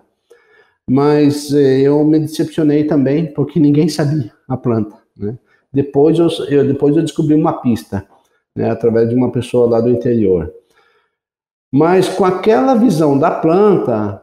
Mas 0.88 1.52
eh, 1.52 1.82
eu 1.82 2.04
me 2.06 2.20
decepcionei 2.20 2.84
também, 2.84 3.34
porque 3.34 3.60
ninguém 3.60 3.90
sabia 3.90 4.32
a 4.48 4.56
planta, 4.56 4.96
né? 5.18 5.38
Depois 5.72 6.20
eu, 6.20 6.28
eu, 6.50 6.68
depois 6.68 6.96
eu 6.96 7.02
descobri 7.02 7.34
uma 7.34 7.54
pista, 7.62 8.06
né, 8.56 8.70
através 8.70 9.10
de 9.10 9.16
uma 9.16 9.32
pessoa 9.32 9.68
lá 9.68 9.82
do 9.82 9.90
interior. 9.90 10.54
Mas 11.72 12.08
com 12.08 12.24
aquela 12.24 12.76
visão 12.76 13.18
da 13.18 13.32
planta, 13.32 14.22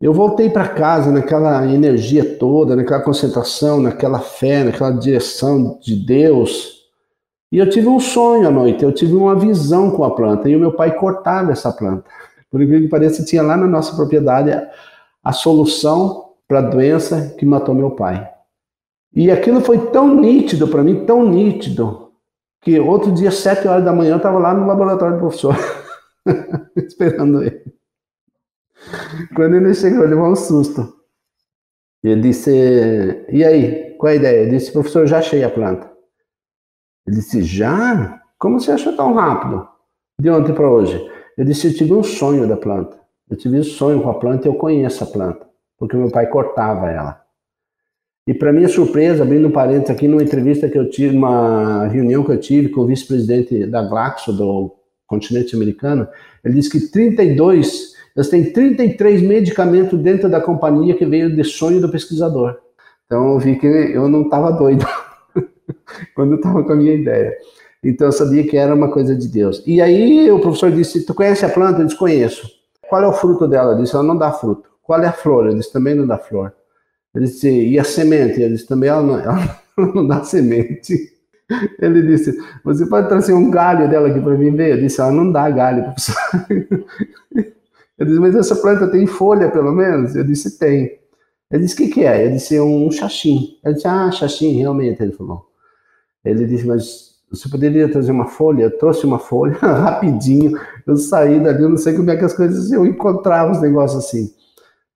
eu 0.00 0.12
voltei 0.12 0.50
para 0.50 0.66
casa 0.66 1.12
naquela 1.12 1.64
energia 1.66 2.36
toda, 2.36 2.74
naquela 2.74 3.00
concentração, 3.00 3.80
naquela 3.80 4.18
fé, 4.18 4.64
naquela 4.64 4.90
direção 4.90 5.78
de 5.80 5.94
Deus. 5.94 6.77
E 7.50 7.58
eu 7.58 7.68
tive 7.68 7.88
um 7.88 7.98
sonho 7.98 8.46
à 8.46 8.50
noite, 8.50 8.84
eu 8.84 8.92
tive 8.92 9.14
uma 9.14 9.34
visão 9.34 9.90
com 9.90 10.04
a 10.04 10.14
planta, 10.14 10.48
e 10.48 10.56
o 10.56 10.60
meu 10.60 10.72
pai 10.72 10.94
cortava 10.94 11.52
essa 11.52 11.72
planta. 11.72 12.04
Por 12.50 12.60
incrível 12.60 12.84
que 12.84 12.90
pareça, 12.90 13.24
tinha 13.24 13.42
lá 13.42 13.56
na 13.56 13.66
nossa 13.66 13.94
propriedade 13.96 14.50
a, 15.22 15.32
solução 15.32 16.34
para 16.46 16.58
a 16.58 16.62
doença 16.62 17.34
que 17.38 17.46
matou 17.46 17.74
meu 17.74 17.92
pai. 17.92 18.28
E 19.14 19.30
aquilo 19.30 19.60
foi 19.60 19.78
tão 19.90 20.14
nítido 20.14 20.68
para 20.68 20.82
mim, 20.82 21.04
tão 21.06 21.26
nítido, 21.26 22.12
que 22.60 22.78
outro 22.78 23.12
dia, 23.12 23.30
sete 23.30 23.66
horas 23.66 23.84
da 23.84 23.92
manhã, 23.92 24.12
eu 24.12 24.16
estava 24.18 24.38
lá 24.38 24.52
no 24.52 24.66
laboratório 24.66 25.16
do 25.16 25.20
professor, 25.20 25.56
esperando 26.76 27.42
ele. 27.42 27.64
Quando 29.34 29.56
ele 29.56 29.74
chegou, 29.74 30.00
ele 30.00 30.14
levou 30.14 30.30
um 30.30 30.36
susto. 30.36 30.94
Ele 32.02 32.20
disse: 32.20 32.50
E 33.28 33.44
aí, 33.44 33.94
qual 33.98 34.10
é 34.10 34.14
a 34.14 34.16
ideia? 34.16 34.42
Ele 34.42 34.50
disse: 34.52 34.72
Professor, 34.72 35.06
já 35.06 35.18
achei 35.18 35.42
a 35.42 35.50
planta. 35.50 35.97
Ele 37.08 37.16
disse: 37.16 37.42
Já? 37.42 38.20
Como 38.38 38.60
você 38.60 38.70
achou 38.70 38.94
tão 38.94 39.14
rápido? 39.14 39.66
De 40.20 40.28
ontem 40.28 40.52
para 40.52 40.70
hoje? 40.70 41.02
Eu 41.38 41.44
disse: 41.44 41.68
Eu 41.68 41.74
tive 41.74 41.94
um 41.94 42.02
sonho 42.02 42.46
da 42.46 42.56
planta. 42.56 42.98
Eu 43.30 43.36
tive 43.36 43.58
um 43.58 43.64
sonho 43.64 44.02
com 44.02 44.10
a 44.10 44.14
planta 44.14 44.46
e 44.46 44.50
eu 44.50 44.54
conheço 44.54 45.04
a 45.04 45.06
planta, 45.06 45.46
porque 45.78 45.96
meu 45.96 46.10
pai 46.10 46.26
cortava 46.28 46.90
ela. 46.90 47.20
E 48.26 48.34
para 48.34 48.52
minha 48.52 48.68
surpresa, 48.68 49.22
abrindo 49.22 49.48
um 49.48 49.50
parênteses 49.50 49.90
aqui, 49.90 50.06
numa 50.06 50.22
entrevista 50.22 50.68
que 50.68 50.78
eu 50.78 50.90
tive, 50.90 51.16
uma 51.16 51.86
reunião 51.86 52.22
que 52.22 52.30
eu 52.30 52.38
tive 52.38 52.68
com 52.68 52.82
o 52.82 52.86
vice-presidente 52.86 53.64
da 53.66 53.82
Glaxo, 53.82 54.30
do 54.30 54.74
continente 55.06 55.56
americano, 55.56 56.06
ele 56.44 56.54
disse 56.54 56.68
que 56.68 56.90
32, 56.90 57.94
eles 58.14 58.28
têm 58.28 58.52
33 58.52 59.22
medicamentos 59.22 59.98
dentro 59.98 60.28
da 60.28 60.42
companhia 60.42 60.94
que 60.94 61.06
veio 61.06 61.34
de 61.34 61.42
sonho 61.42 61.80
do 61.80 61.90
pesquisador. 61.90 62.58
Então 63.06 63.32
eu 63.32 63.38
vi 63.38 63.56
que 63.56 63.66
eu 63.66 64.08
não 64.10 64.22
estava 64.22 64.52
doido 64.52 64.84
quando 66.14 66.32
eu 66.32 66.36
estava 66.36 66.62
com 66.64 66.72
a 66.72 66.76
minha 66.76 66.94
ideia. 66.94 67.34
Então 67.82 68.08
eu 68.08 68.12
sabia 68.12 68.46
que 68.46 68.56
era 68.56 68.74
uma 68.74 68.90
coisa 68.90 69.14
de 69.14 69.28
Deus. 69.28 69.62
E 69.66 69.80
aí 69.80 70.30
o 70.30 70.40
professor 70.40 70.70
disse: 70.70 71.06
Tu 71.06 71.14
conhece 71.14 71.44
a 71.44 71.48
planta? 71.48 71.80
Eu 71.80 71.86
disse: 71.86 71.98
Conheço. 71.98 72.48
Qual 72.88 73.02
é 73.02 73.06
o 73.06 73.12
fruto 73.12 73.46
dela? 73.46 73.72
Eu 73.72 73.78
disse: 73.78 73.94
Ela 73.94 74.04
não 74.04 74.16
dá 74.16 74.32
fruto. 74.32 74.68
Qual 74.82 75.00
é 75.02 75.06
a 75.06 75.12
flor? 75.12 75.46
Eu 75.46 75.54
disse: 75.54 75.72
Também 75.72 75.94
não 75.94 76.06
dá 76.06 76.18
flor. 76.18 76.52
Ele 77.14 77.26
disse, 77.26 77.50
e 77.50 77.78
a 77.78 77.84
semente? 77.84 78.40
Ele 78.40 78.54
disse, 78.54 78.66
também 78.66 78.88
ela 78.88 79.02
não, 79.02 79.18
ela 79.18 79.94
não 79.94 80.06
dá 80.06 80.22
semente. 80.22 81.12
Ele 81.80 82.02
disse, 82.02 82.38
você 82.62 82.86
pode 82.86 83.08
trazer 83.08 83.32
um 83.32 83.50
galho 83.50 83.88
dela 83.88 84.08
aqui 84.08 84.20
para 84.20 84.36
mim 84.36 84.54
ver? 84.54 84.76
Eu 84.76 84.80
disse, 84.80 85.00
ela 85.00 85.10
não 85.10 85.32
dá 85.32 85.48
galho, 85.50 85.84
professor. 85.84 86.16
Eu 87.98 88.06
disse, 88.06 88.20
mas 88.20 88.36
essa 88.36 88.54
planta 88.54 88.86
tem 88.86 89.08
folha, 89.08 89.50
pelo 89.50 89.72
menos? 89.72 90.14
Eu 90.14 90.22
disse, 90.22 90.56
tem. 90.56 91.00
Ele 91.50 91.64
disse, 91.64 91.74
o 91.74 91.78
que, 91.78 91.88
que 91.88 92.04
é? 92.04 92.26
Eu 92.26 92.30
disse, 92.30 92.60
um 92.60 92.88
xaxim. 92.92 93.58
Eu 93.64 93.72
disse, 93.72 93.88
ah, 93.88 94.08
xaxim, 94.12 94.56
realmente, 94.56 95.02
ele 95.02 95.10
falou. 95.10 95.47
Ele 96.30 96.46
disse, 96.46 96.66
mas 96.66 97.08
você 97.30 97.48
poderia 97.48 97.90
trazer 97.90 98.10
uma 98.10 98.26
folha? 98.26 98.64
Eu 98.64 98.78
trouxe 98.78 99.04
uma 99.04 99.18
folha, 99.18 99.56
rapidinho. 99.60 100.58
Eu 100.86 100.96
saí 100.96 101.40
dali, 101.40 101.62
eu 101.62 101.68
não 101.68 101.76
sei 101.76 101.94
como 101.94 102.10
é 102.10 102.16
que 102.16 102.24
as 102.24 102.32
coisas, 102.32 102.72
eu 102.72 102.86
encontrava 102.86 103.52
os 103.52 103.60
negócios 103.60 104.04
assim. 104.04 104.32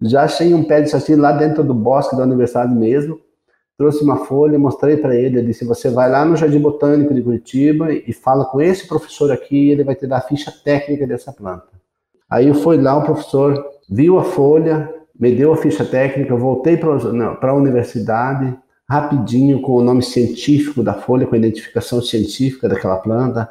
Já 0.00 0.24
achei 0.24 0.52
um 0.52 0.64
pé 0.64 0.80
de 0.80 0.90
xaxim 0.90 1.14
lá 1.14 1.32
dentro 1.32 1.62
do 1.62 1.74
bosque 1.74 2.16
da 2.16 2.24
universidade 2.24 2.74
mesmo. 2.74 3.20
Trouxe 3.78 4.02
uma 4.02 4.24
folha, 4.24 4.58
mostrei 4.58 4.96
para 4.96 5.14
ele. 5.14 5.38
Ele 5.38 5.46
disse: 5.48 5.64
Você 5.64 5.90
vai 5.90 6.10
lá 6.10 6.24
no 6.24 6.36
Jardim 6.36 6.58
Botânico 6.58 7.14
de 7.14 7.22
Curitiba 7.22 7.92
e 7.92 8.12
fala 8.12 8.44
com 8.44 8.60
esse 8.60 8.86
professor 8.86 9.30
aqui, 9.30 9.70
ele 9.70 9.84
vai 9.84 9.94
te 9.94 10.06
dar 10.06 10.18
a 10.18 10.22
ficha 10.22 10.52
técnica 10.64 11.06
dessa 11.06 11.32
planta. 11.32 11.68
Aí 12.28 12.52
fui 12.54 12.78
lá, 12.78 12.96
o 12.96 13.04
professor 13.04 13.62
viu 13.88 14.18
a 14.18 14.24
folha, 14.24 14.92
me 15.18 15.34
deu 15.34 15.52
a 15.52 15.56
ficha 15.56 15.84
técnica, 15.84 16.34
voltei 16.34 16.76
para 16.76 17.50
a 17.50 17.54
universidade, 17.54 18.56
rapidinho, 18.92 19.62
com 19.62 19.72
o 19.72 19.82
nome 19.82 20.02
científico 20.02 20.82
da 20.82 20.92
folha, 20.92 21.26
com 21.26 21.34
a 21.34 21.38
identificação 21.38 22.02
científica 22.02 22.68
daquela 22.68 22.96
planta. 22.96 23.48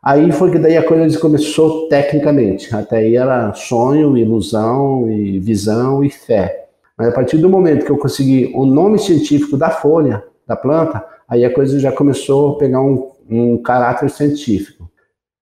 Aí 0.00 0.30
foi 0.30 0.52
que 0.52 0.58
daí 0.60 0.76
a 0.76 0.86
coisa 0.86 1.18
começou 1.18 1.88
tecnicamente. 1.88 2.72
Até 2.72 2.98
aí 2.98 3.16
era 3.16 3.52
sonho, 3.54 4.16
ilusão, 4.16 5.10
e 5.10 5.40
visão 5.40 6.04
e 6.04 6.08
fé. 6.08 6.68
Mas 6.96 7.08
a 7.08 7.12
partir 7.12 7.38
do 7.38 7.48
momento 7.48 7.84
que 7.84 7.90
eu 7.90 7.98
consegui 7.98 8.52
o 8.54 8.64
nome 8.64 8.96
científico 9.00 9.56
da 9.56 9.70
folha, 9.70 10.22
da 10.46 10.54
planta, 10.54 11.04
aí 11.28 11.44
a 11.44 11.52
coisa 11.52 11.80
já 11.80 11.90
começou 11.90 12.52
a 12.52 12.58
pegar 12.58 12.80
um, 12.80 13.10
um 13.28 13.58
caráter 13.58 14.08
científico. 14.08 14.88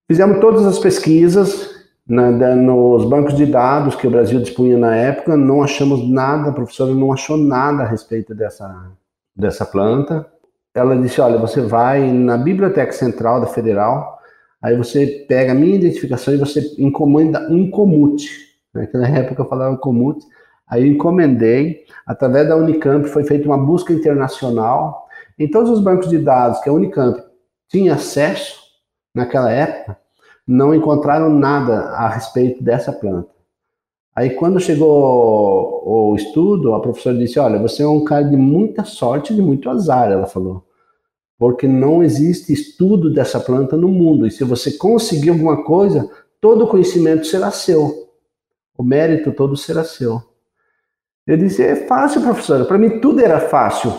Fizemos 0.09 0.41
todas 0.41 0.65
as 0.65 0.79
pesquisas 0.79 1.71
na, 2.09 2.31
da, 2.31 2.57
nos 2.57 3.05
bancos 3.05 3.37
de 3.37 3.45
dados 3.45 3.95
que 3.95 4.07
o 4.07 4.11
Brasil 4.11 4.41
dispunha 4.41 4.79
na 4.79 4.97
época, 4.97 5.37
não 5.37 5.63
achamos 5.63 6.09
nada, 6.09 6.49
a 6.49 6.53
professora 6.53 6.95
não 6.95 7.13
achou 7.13 7.37
nada 7.37 7.83
a 7.83 7.87
respeito 7.87 8.35
dessa, 8.35 8.67
dessa 9.35 9.65
planta. 9.65 10.27
Ela 10.75 10.97
disse: 10.97 11.21
Olha, 11.21 11.39
você 11.39 11.61
vai 11.61 12.13
na 12.13 12.37
Biblioteca 12.37 12.93
Central 12.93 13.41
da 13.41 13.47
Federal, 13.47 14.15
Aí 14.65 14.79
você 14.79 15.27
pega 15.29 15.53
a 15.53 15.55
minha 15.55 15.75
identificação 15.75 16.33
e 16.33 16.39
você 16.39 16.75
encomenda 16.79 17.47
um 17.51 17.71
comute. 17.71 18.31
Naquela 18.73 19.07
época 19.15 19.43
eu 19.43 19.47
falava 19.47 19.77
comute. 19.77 20.25
Aí 20.67 20.81
eu 20.81 20.91
encomendei, 20.91 21.85
através 22.07 22.49
da 22.49 22.57
Unicamp 22.57 23.07
foi 23.11 23.25
feita 23.25 23.45
uma 23.45 23.59
busca 23.59 23.93
internacional. 23.93 25.07
Em 25.39 25.51
todos 25.51 25.69
os 25.69 25.83
bancos 25.83 26.09
de 26.09 26.17
dados 26.17 26.61
que 26.61 26.71
a 26.71 26.73
Unicamp 26.73 27.23
tinha 27.69 27.93
acesso 27.93 28.59
naquela 29.15 29.53
época, 29.53 29.99
não 30.49 30.75
encontraram 30.75 31.29
nada 31.29 31.91
a 31.91 32.09
respeito 32.09 32.65
dessa 32.65 32.91
planta. 32.91 33.29
Aí 34.15 34.31
quando 34.31 34.61
chegou 34.61 35.83
o 35.85 36.15
estudo, 36.15 36.75
a 36.75 36.81
professora 36.81 37.19
disse: 37.19 37.39
Olha, 37.39 37.59
você 37.59 37.83
é 37.83 37.89
um 37.89 38.05
cara 38.05 38.25
de 38.25 38.37
muita 38.37 38.85
sorte 38.85 39.33
e 39.33 39.37
de 39.37 39.43
muito 39.43 39.69
azar, 39.69 40.11
ela 40.11 40.27
falou 40.27 40.65
porque 41.39 41.67
não 41.67 42.03
existe 42.03 42.53
estudo 42.53 43.13
dessa 43.13 43.41
planta 43.41 43.77
no 43.77 43.89
mundo. 43.89 44.27
E 44.27 44.31
se 44.31 44.45
você 44.45 44.73
conseguir 44.73 45.31
alguma 45.31 45.65
coisa, 45.65 46.09
todo 46.41 46.65
o 46.65 46.69
conhecimento 46.69 47.27
será 47.27 47.51
seu. 47.51 48.09
O 48.77 48.83
mérito 48.83 49.33
todo 49.33 49.57
será 49.57 49.85
seu. 49.85 50.23
Eu 51.27 51.37
disse: 51.37 51.63
é 51.63 51.77
fácil, 51.87 52.23
professora. 52.23 52.65
Para 52.65 52.79
mim 52.79 53.01
tudo 53.01 53.21
era 53.21 53.41
fácil. 53.41 53.93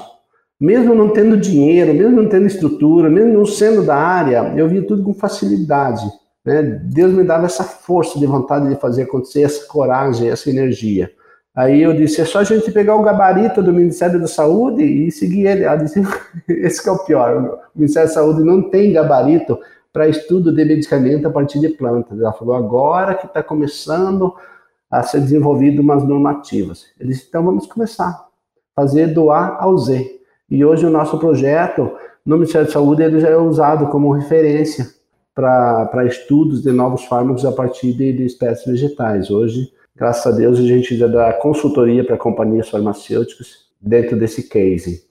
Mesmo 0.60 0.96
não 0.96 1.10
tendo 1.10 1.38
dinheiro, 1.38 1.94
mesmo 1.94 2.22
não 2.22 2.30
tendo 2.30 2.48
estrutura, 2.48 3.10
mesmo 3.10 3.34
não 3.34 3.46
sendo 3.46 3.84
da 3.84 3.96
área, 3.96 4.54
eu 4.56 4.70
via 4.70 4.82
tudo 4.82 5.04
com 5.04 5.14
facilidade. 5.14 6.06
Né? 6.46 6.62
Deus 6.62 7.12
me 7.12 7.24
dava 7.24 7.48
essa 7.48 7.64
força 7.64 8.20
de 8.20 8.26
vontade 8.26 8.70
de 8.70 8.76
fazer 8.76 9.04
acontecer, 9.04 9.42
essa 9.42 9.66
coragem, 9.66 10.30
essa 10.30 10.50
energia. 10.50 11.12
Aí 11.56 11.82
eu 11.82 11.94
disse, 11.94 12.22
é 12.22 12.26
só 12.26 12.40
a 12.40 12.44
gente 12.44 12.70
pegar 12.72 12.96
o 12.96 13.02
gabarito 13.02 13.64
do 13.64 13.74
Ministério 13.74 14.20
da 14.20 14.28
Saúde 14.28 14.84
e 14.84 15.10
seguir 15.10 15.48
ele. 15.48 15.64
Ela 15.64 15.78
disse, 15.78 16.02
esse 16.48 16.88
é 16.88 16.92
o 16.92 17.00
pior, 17.00 17.60
o 17.74 17.80
Ministério 17.80 18.10
da 18.10 18.14
Saúde 18.14 18.44
não 18.44 18.70
tem 18.70 18.94
gabarito 18.94 19.58
para 19.92 20.10
estudo 20.10 20.54
de 20.54 20.66
medicamento 20.66 21.26
a 21.26 21.32
partir 21.32 21.60
de 21.60 21.70
plantas. 21.70 22.20
Ela 22.20 22.34
falou, 22.34 22.56
agora 22.56 23.16
que 23.16 23.26
está 23.26 23.42
começando 23.42 24.36
a 24.92 25.02
ser 25.02 25.22
desenvolvido 25.22 25.82
umas 25.82 26.04
normativas. 26.04 26.86
Eu 27.00 27.08
disse, 27.08 27.26
então 27.28 27.44
vamos 27.44 27.66
começar, 27.66 28.28
fazer 28.76 29.08
do 29.08 29.32
A 29.32 29.58
ao 29.62 29.78
Z. 29.78 30.20
E 30.50 30.64
hoje 30.64 30.86
o 30.86 30.90
nosso 30.90 31.18
projeto 31.18 31.92
no 32.26 32.36
Ministério 32.36 32.68
da 32.68 32.74
Saúde 32.74 33.02
ele 33.02 33.20
já 33.20 33.30
é 33.30 33.38
usado 33.38 33.88
como 33.88 34.12
referência 34.12 34.95
para 35.36 36.06
estudos 36.06 36.64
de 36.64 36.72
novos 36.72 37.04
fármacos 37.04 37.46
a 37.46 37.52
partir 37.52 37.92
de, 37.92 38.14
de, 38.14 38.26
espécies 38.26 38.66
vegetais. 38.66 39.30
Hoje, 39.30 39.70
graças 39.94 40.26
a 40.26 40.36
Deus, 40.36 40.58
a 40.58 40.64
gente 40.64 40.96
já 40.96 41.08
dá 41.08 41.34
consultoria 41.34 42.06
para 42.06 42.18
companhias 42.18 42.70
farmacêuticas 42.70 43.66
dentro 43.82 44.18
desse 44.18 44.44
case. 44.48 45.04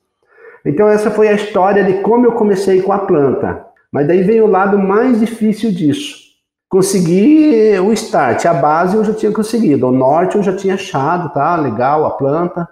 Então 0.65 0.89
essa 0.89 1.11
foi 1.11 1.29
a 1.29 1.35
história 1.35 1.85
de 1.85 2.01
como 2.01 2.25
eu 2.25 2.33
comecei 2.33 2.81
com 2.81 2.91
a 2.91 3.01
planta. 3.01 3.67
Mas 3.93 4.09
daí 4.09 4.23
veio 4.23 4.47
o 4.47 4.51
lado 4.51 4.79
mais 4.79 5.21
difícil 5.21 5.71
disso. 5.71 6.25
Consegui 6.71 7.79
o 7.79 7.93
start, 7.93 8.47
a 8.47 8.55
base 8.55 8.97
eu 8.97 9.05
já 9.05 9.13
tinha 9.13 9.31
conseguido, 9.31 9.87
o 9.87 9.93
norte 9.93 10.37
eu 10.37 10.43
já 10.43 10.57
tinha 10.57 10.75
achado, 10.75 11.33
tá? 11.33 11.55
Legal 11.55 12.05
a 12.05 12.11
planta, 12.13 12.69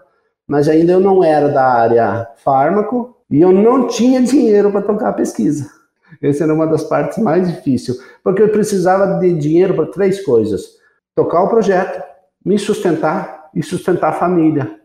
mas 0.49 0.69
ainda 0.69 0.93
eu 0.93 0.99
não 0.99 1.23
era 1.23 1.49
da 1.49 1.65
área 1.65 2.27
fármaco 2.43 3.15
e 3.31 3.41
eu 3.41 3.53
não 3.53 3.87
tinha 3.87 4.21
dinheiro 4.21 4.73
para 4.73 4.83
tocar 4.83 5.11
a 5.11 5.13
pesquisa. 5.13 5.82
Essa 6.21 6.45
era 6.45 6.55
uma 6.55 6.67
das 6.67 6.85
partes 6.85 7.19
mais 7.19 7.49
difíceis, 7.49 7.99
porque 8.23 8.43
eu 8.43 8.49
precisava 8.49 9.19
de 9.19 9.33
dinheiro 9.35 9.75
para 9.75 9.87
três 9.87 10.25
coisas: 10.25 10.77
tocar 11.15 11.43
o 11.43 11.49
projeto, 11.49 12.03
me 12.45 12.59
sustentar 12.59 13.51
e 13.55 13.63
sustentar 13.63 14.11
a 14.11 14.13
família. 14.13 14.79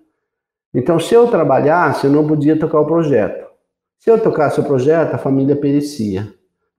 Então, 0.74 1.00
se 1.00 1.14
eu 1.14 1.28
trabalhasse, 1.28 2.06
eu 2.06 2.12
não 2.12 2.28
podia 2.28 2.58
tocar 2.58 2.80
o 2.80 2.86
projeto. 2.86 3.48
Se 4.00 4.12
eu 4.12 4.22
tocasse 4.22 4.60
o 4.60 4.64
projeto, 4.64 5.16
a 5.16 5.18
família 5.18 5.56
perecia, 5.56 6.32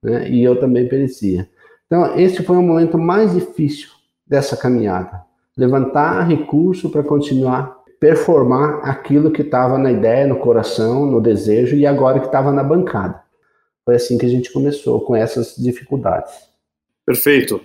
né? 0.02 0.28
e 0.28 0.44
eu 0.44 0.60
também 0.60 0.88
perecia. 0.88 1.48
Então, 1.86 2.16
esse 2.16 2.42
foi 2.42 2.56
o 2.56 2.62
momento 2.62 2.96
mais 2.96 3.34
difícil 3.34 3.88
dessa 4.26 4.56
caminhada. 4.56 5.22
Levantar 5.56 6.22
recurso 6.28 6.90
para 6.90 7.02
continuar 7.02 7.78
performar 8.00 8.80
aquilo 8.88 9.30
que 9.30 9.42
estava 9.42 9.76
na 9.76 9.90
ideia, 9.90 10.26
no 10.26 10.36
coração, 10.36 11.06
no 11.06 11.20
desejo 11.20 11.76
e 11.76 11.86
agora 11.86 12.20
que 12.20 12.26
estava 12.26 12.52
na 12.52 12.62
bancada. 12.62 13.20
Foi 13.88 13.94
assim 13.94 14.18
que 14.18 14.26
a 14.26 14.28
gente 14.28 14.52
começou, 14.52 15.00
com 15.00 15.16
essas 15.16 15.56
dificuldades. 15.56 16.30
Perfeito. 17.06 17.58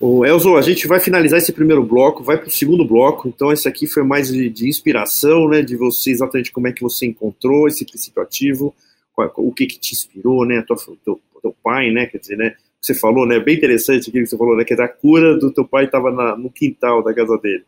O 0.00 0.24
Elzo, 0.24 0.56
a 0.56 0.62
gente 0.62 0.88
vai 0.88 0.98
finalizar 0.98 1.38
esse 1.38 1.52
primeiro 1.52 1.84
bloco, 1.84 2.24
vai 2.24 2.38
para 2.38 2.48
o 2.48 2.50
segundo 2.50 2.82
bloco. 2.82 3.28
Então, 3.28 3.52
esse 3.52 3.68
aqui 3.68 3.86
foi 3.86 4.02
mais 4.02 4.32
de, 4.32 4.48
de, 4.48 4.66
inspiração, 4.66 5.46
né, 5.50 5.60
de 5.60 5.76
você 5.76 6.12
exatamente 6.12 6.50
como 6.50 6.66
é 6.66 6.72
que 6.72 6.80
você 6.80 7.04
encontrou 7.04 7.68
esse 7.68 7.84
princípio 7.84 8.22
ativo, 8.22 8.74
qual, 9.12 9.30
o 9.36 9.52
que, 9.52 9.66
que 9.66 9.78
te 9.78 9.92
inspirou, 9.92 10.46
né, 10.46 10.64
tua, 10.66 10.78
teu, 11.04 11.20
teu 11.42 11.54
pai, 11.62 11.90
né, 11.90 12.06
quer 12.06 12.16
dizer, 12.16 12.38
né, 12.38 12.54
você 12.80 12.94
falou, 12.94 13.26
né, 13.26 13.38
bem 13.38 13.58
interessante 13.58 14.08
aquilo 14.08 14.24
que 14.24 14.30
você 14.30 14.38
falou, 14.38 14.56
né, 14.56 14.64
que 14.64 14.72
a 14.72 14.88
cura 14.88 15.36
do 15.36 15.52
teu 15.52 15.66
pai 15.66 15.84
estava 15.84 16.10
no 16.38 16.50
quintal 16.50 17.04
da 17.04 17.12
casa 17.12 17.36
dele. 17.36 17.64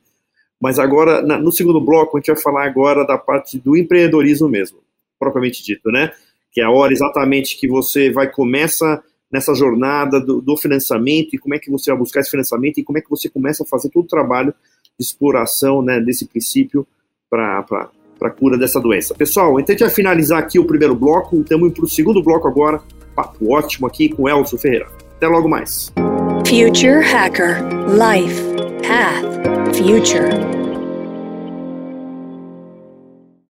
Mas 0.59 0.79
agora, 0.79 1.21
na, 1.21 1.37
no 1.37 1.53
segundo 1.53 1.79
bloco, 1.79 2.17
a 2.17 2.21
gente 2.21 2.33
vai 2.33 2.43
falar 2.43 2.65
agora 2.65 3.07
da 3.07 3.19
parte 3.19 3.59
do 3.59 3.77
empreendedorismo 3.77 4.49
mesmo, 4.49 4.79
propriamente 5.19 5.63
dito, 5.63 5.91
né, 5.91 6.11
que 6.53 6.61
é 6.61 6.65
a 6.65 6.71
hora 6.71 6.93
exatamente 6.93 7.59
que 7.59 7.67
você 7.67 8.11
vai 8.11 8.31
começa 8.31 9.03
nessa 9.33 9.55
jornada 9.55 10.21
do, 10.21 10.43
do, 10.43 10.57
financiamento 10.59 11.35
e 11.35 11.39
como 11.39 11.55
é 11.55 11.59
que 11.59 11.71
você 11.71 11.91
vai 11.91 11.99
buscar 11.99 12.21
esse 12.21 12.31
financiamento 12.31 12.79
e 12.79 12.85
como 12.85 12.99
é 12.99 13.01
que 13.01 13.09
você 13.09 13.31
começa 13.31 13.63
a 13.63 13.67
fazer 13.67 13.89
todo 13.89 14.05
o 14.05 14.09
trabalho 14.09 14.53
de 14.99 15.05
exploração 15.05 15.81
né, 15.81 15.99
desse 15.99 16.27
princípio 16.27 16.87
para 17.31 17.65
a 18.21 18.31
cura 18.31 18.59
dessa 18.59 18.79
doença. 18.79 19.15
Pessoal, 19.15 19.59
então 19.59 19.75
a 19.75 19.79
gente 19.79 19.87
vai 19.87 19.95
finalizar 19.95 20.39
aqui 20.39 20.59
o 20.59 20.67
primeiro 20.67 20.95
bloco, 20.95 21.41
estamos 21.41 21.73
para 21.73 21.85
o 21.85 21.89
segundo 21.89 22.23
bloco 22.23 22.47
agora, 22.47 22.83
papo 23.17 23.55
ótimo 23.55 23.87
aqui 23.87 24.11
com 24.11 24.29
Elcio 24.29 24.59
Ferreira. 24.59 24.87
Até 25.17 25.27
logo 25.27 25.49
mais. 25.49 25.91
Future 26.47 27.03
Hacker 27.03 27.63
Life 27.89 28.43
Path 28.87 29.77
Future 29.77 30.62